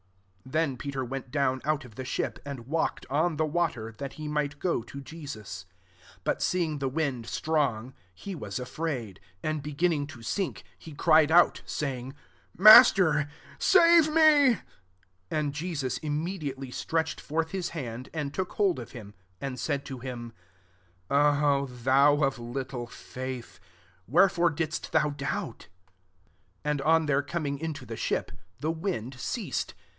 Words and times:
Then 0.43 0.77
Peter 0.77 1.05
went 1.05 1.29
down 1.31 1.61
out 1.63 1.85
of 1.85 1.93
the 1.95 2.03
ship, 2.03 2.39
and 2.43 2.65
walked 2.67 3.05
on 3.09 3.37
the 3.37 3.45
water, 3.45 3.93
that 3.99 4.13
he 4.13 4.27
might 4.27 4.57
go 4.57 4.81
to 4.81 4.99
Jesus. 4.99 5.67
30 6.15 6.19
But 6.23 6.41
seeing 6.41 6.79
the 6.79 6.89
wind 6.89 7.27
strong, 7.27 7.93
he 8.13 8.33
was 8.33 8.59
afraid; 8.59 9.19
and 9.43 9.61
be 9.61 9.73
ginning 9.73 10.07
to 10.07 10.23
sink, 10.23 10.63
he 10.79 10.93
cried 10.93 11.29
CHit, 11.29 11.61
saying," 11.67 12.15
Master, 12.57 13.29
save 13.59 14.07
me.*' 14.07 14.11
31 14.55 14.61
And 15.29 15.53
Jesus 15.53 15.99
immediately 15.99 16.71
stretch 16.71 17.17
ed 17.17 17.21
forth 17.21 17.51
his 17.51 17.69
hand, 17.69 18.09
and 18.11 18.33
took 18.33 18.53
hold 18.53 18.79
of 18.79 18.91
him, 18.91 19.13
and 19.39 19.59
said 19.59 19.85
to 19.85 19.99
him,«• 19.99 20.33
O 21.11 21.67
thou 21.67 22.23
of 22.23 22.39
little 22.39 22.87
faith, 22.87 23.59
wher^ore 24.11 24.53
didst 24.53 24.91
thou 24.91 25.11
doubt 25.11 25.67
f 25.69 26.65
"^ 26.65 26.65
32 26.65 26.69
And 26.69 26.79
eo 26.81 26.83
MATTHEW 26.83 26.85
XV. 26.85 26.85
47 26.87 27.05
their 27.05 27.21
coming 27.21 27.59
into 27.59 27.85
the 27.85 27.95
ship, 27.95 28.31
the 28.59 28.71
wind 28.71 29.13
ceased. 29.19 29.75